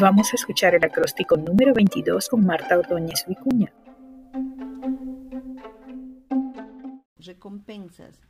Vamos 0.00 0.32
a 0.32 0.36
escuchar 0.36 0.76
el 0.76 0.84
acróstico 0.84 1.36
número 1.36 1.74
22 1.74 2.28
con 2.28 2.46
Marta 2.46 2.78
Ordóñez 2.78 3.24
Vicuña. 3.26 3.74
Recompensas. 7.16 8.20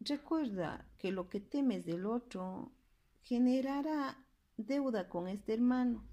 Recuerda 0.00 0.86
que 0.98 1.10
lo 1.10 1.30
que 1.30 1.40
temes 1.40 1.86
del 1.86 2.04
otro 2.04 2.72
generará 3.22 4.18
deuda 4.58 5.08
con 5.08 5.26
este 5.26 5.54
hermano. 5.54 6.04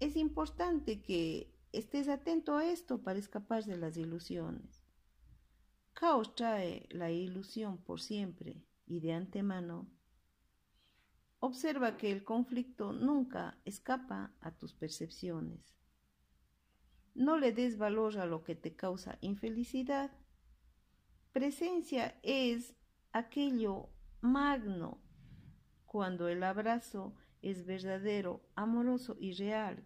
Es 0.00 0.16
importante 0.16 1.02
que 1.02 1.52
estés 1.72 2.08
atento 2.08 2.56
a 2.56 2.64
esto 2.64 3.02
para 3.02 3.18
escapar 3.18 3.64
de 3.64 3.76
las 3.76 3.98
ilusiones. 3.98 4.82
Caos 5.92 6.34
trae 6.34 6.86
la 6.88 7.10
ilusión 7.10 7.76
por 7.76 8.00
siempre 8.00 8.64
y 8.86 9.00
de 9.00 9.12
antemano. 9.12 9.86
Observa 11.46 11.98
que 11.98 12.10
el 12.10 12.24
conflicto 12.24 12.94
nunca 12.94 13.58
escapa 13.66 14.32
a 14.40 14.50
tus 14.52 14.72
percepciones. 14.72 15.76
No 17.14 17.36
le 17.36 17.52
des 17.52 17.76
valor 17.76 18.16
a 18.18 18.24
lo 18.24 18.42
que 18.42 18.54
te 18.54 18.74
causa 18.74 19.18
infelicidad. 19.20 20.10
Presencia 21.32 22.18
es 22.22 22.74
aquello 23.12 23.90
magno 24.22 25.02
cuando 25.84 26.28
el 26.28 26.42
abrazo 26.42 27.14
es 27.42 27.66
verdadero, 27.66 28.40
amoroso 28.54 29.14
y 29.20 29.34
real. 29.34 29.84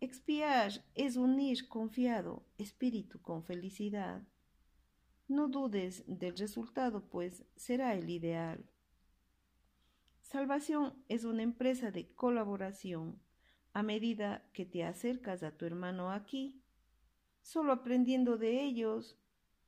Expiar 0.00 0.72
es 0.96 1.16
unir 1.16 1.68
confiado 1.68 2.44
espíritu 2.58 3.22
con 3.22 3.44
felicidad. 3.44 4.26
No 5.28 5.46
dudes 5.46 6.02
del 6.08 6.36
resultado, 6.36 7.08
pues 7.08 7.44
será 7.54 7.94
el 7.94 8.10
ideal. 8.10 8.68
Salvación 10.32 10.94
es 11.10 11.24
una 11.24 11.42
empresa 11.42 11.90
de 11.90 12.06
colaboración. 12.14 13.20
A 13.74 13.82
medida 13.82 14.42
que 14.54 14.64
te 14.64 14.82
acercas 14.82 15.42
a 15.42 15.50
tu 15.50 15.66
hermano 15.66 16.10
aquí, 16.10 16.62
solo 17.42 17.70
aprendiendo 17.70 18.38
de 18.38 18.62
ellos, 18.62 19.18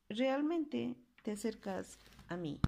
realmente 0.09 0.97
te 1.23 1.33
acercas 1.33 1.99
a 2.29 2.39
mí. 2.39 2.61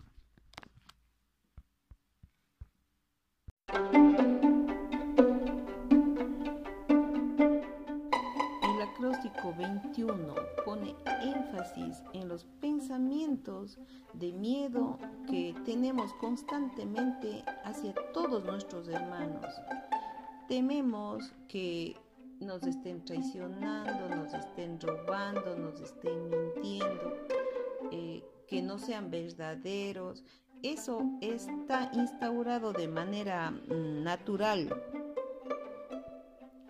21 9.52 10.34
pone 10.64 10.94
énfasis 11.22 12.02
en 12.12 12.28
los 12.28 12.44
pensamientos 12.61 13.78
de 14.14 14.33
miedo 14.33 14.98
que 15.28 15.55
tenemos 15.64 16.12
constantemente 16.14 17.44
hacia 17.64 17.94
todos 18.12 18.44
nuestros 18.44 18.88
hermanos. 18.88 19.55
Tememos 20.48 21.33
que 21.48 21.97
nos 22.41 22.62
estén 22.64 23.05
traicionando, 23.05 24.14
nos 24.14 24.33
estén 24.34 24.80
robando, 24.80 25.56
nos 25.56 25.81
estén 25.81 26.28
mintiendo, 26.28 27.16
eh, 27.91 28.22
que 28.47 28.62
no 28.62 28.78
sean 28.78 29.10
verdaderos. 29.10 30.25
Eso 30.62 31.03
está 31.20 31.91
instaurado 31.94 32.72
de 32.72 32.88
manera 32.88 33.50
mm, 33.50 34.03
natural 34.03 34.69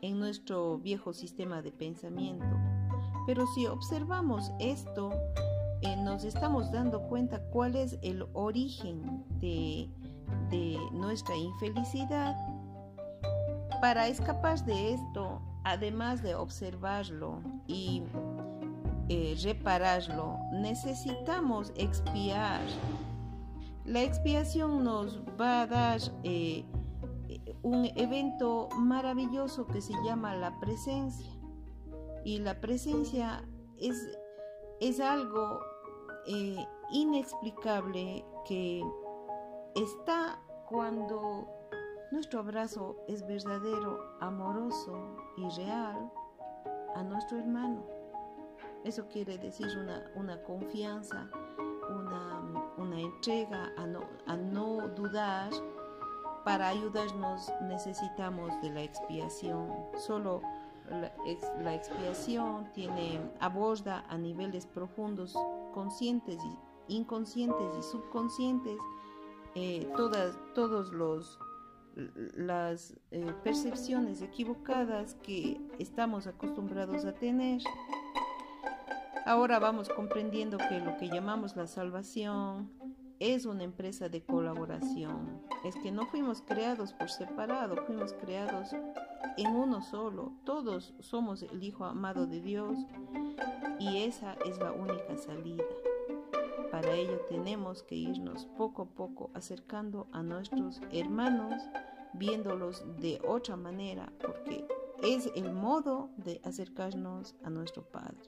en 0.06 0.20
nuestro 0.20 0.78
viejo 0.78 1.12
sistema 1.12 1.62
de 1.62 1.72
pensamiento. 1.72 2.46
Pero 3.26 3.44
si 3.54 3.66
observamos 3.66 4.52
esto, 4.60 5.10
eh, 5.82 5.96
nos 5.96 6.22
estamos 6.22 6.70
dando 6.70 7.02
cuenta 7.02 7.40
cuál 7.50 7.74
es 7.74 7.98
el 8.02 8.24
origen 8.32 9.24
de, 9.40 9.90
nuestra 10.92 11.36
infelicidad. 11.36 12.36
Para 13.80 14.06
escapar 14.06 14.64
de 14.64 14.94
esto, 14.94 15.42
además 15.64 16.22
de 16.22 16.36
observarlo 16.36 17.40
y 17.66 18.02
eh, 19.08 19.36
repararlo, 19.42 20.38
necesitamos 20.52 21.72
expiar. 21.76 22.60
La 23.84 24.02
expiación 24.02 24.84
nos 24.84 25.20
va 25.40 25.62
a 25.62 25.66
dar 25.66 26.00
eh, 26.22 26.64
un 27.66 27.90
evento 27.96 28.68
maravilloso 28.78 29.66
que 29.66 29.80
se 29.80 29.92
llama 30.04 30.36
la 30.36 30.56
presencia. 30.60 31.32
Y 32.24 32.38
la 32.38 32.60
presencia 32.60 33.42
es, 33.76 33.96
es 34.80 35.00
algo 35.00 35.58
eh, 36.28 36.64
inexplicable 36.92 38.24
que 38.46 38.84
está 39.74 40.40
cuando 40.68 41.48
nuestro 42.12 42.38
abrazo 42.38 43.04
es 43.08 43.26
verdadero, 43.26 43.98
amoroso 44.20 45.16
y 45.36 45.48
real 45.56 46.08
a 46.94 47.02
nuestro 47.02 47.36
hermano. 47.36 47.84
Eso 48.84 49.08
quiere 49.08 49.38
decir 49.38 49.66
una, 50.14 50.40
confianza, 50.44 51.28
una, 52.78 53.00
entrega 53.00 53.72
a 53.76 53.86
no, 53.86 54.02
a 54.26 54.36
no 54.36 54.86
dudar 54.90 55.50
para 56.46 56.68
ayudarnos 56.68 57.52
necesitamos 57.62 58.52
de 58.62 58.70
la 58.70 58.80
expiación. 58.80 59.68
Solo 59.96 60.42
la, 60.88 61.74
expiación 61.74 62.72
tiene 62.72 63.20
aborda 63.40 64.04
a 64.08 64.16
niveles 64.16 64.64
profundos, 64.64 65.36
conscientes, 65.74 66.38
y 66.88 66.94
inconscientes 66.94 67.66
y 67.76 67.82
subconscientes 67.82 68.78
eh, 69.56 69.90
todas 69.96 70.38
todos 70.54 70.92
los 70.92 71.36
las 72.36 72.94
eh, 73.10 73.34
percepciones 73.42 74.22
equivocadas 74.22 75.16
que 75.16 75.60
estamos 75.80 76.28
acostumbrados 76.28 77.06
a 77.06 77.12
tener. 77.12 77.60
Ahora 79.24 79.58
vamos 79.58 79.88
comprendiendo 79.88 80.58
que 80.58 80.78
lo 80.78 80.96
que 80.96 81.08
llamamos 81.08 81.56
la 81.56 81.66
salvación 81.66 82.70
es 83.18 83.46
una 83.46 83.64
empresa 83.64 84.08
de 84.08 84.22
colaboración. 84.22 85.42
Es 85.64 85.74
que 85.76 85.90
no 85.90 86.06
fuimos 86.06 86.42
creados 86.42 86.92
por 86.92 87.10
separado, 87.10 87.76
fuimos 87.86 88.12
creados 88.12 88.70
en 89.36 89.48
uno 89.48 89.82
solo. 89.82 90.32
Todos 90.44 90.94
somos 91.00 91.42
el 91.42 91.62
Hijo 91.62 91.84
amado 91.84 92.26
de 92.26 92.40
Dios 92.40 92.76
y 93.78 93.98
esa 93.98 94.34
es 94.46 94.58
la 94.58 94.72
única 94.72 95.16
salida. 95.16 95.64
Para 96.70 96.94
ello 96.94 97.20
tenemos 97.28 97.82
que 97.82 97.94
irnos 97.94 98.46
poco 98.56 98.82
a 98.82 98.86
poco 98.86 99.30
acercando 99.34 100.08
a 100.12 100.22
nuestros 100.22 100.80
hermanos, 100.90 101.62
viéndolos 102.14 102.84
de 103.00 103.20
otra 103.26 103.56
manera, 103.56 104.12
porque 104.20 104.66
es 105.02 105.30
el 105.34 105.52
modo 105.52 106.10
de 106.16 106.40
acercarnos 106.44 107.34
a 107.44 107.50
nuestro 107.50 107.82
Padre. 107.84 108.18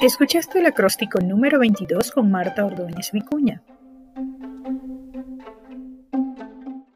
Escuchaste 0.00 0.58
el 0.58 0.66
acróstico 0.66 1.20
número 1.20 1.58
22 1.58 2.10
con 2.12 2.30
Marta 2.30 2.66
Ordóñez 2.66 3.12
Vicuña. 3.12 3.62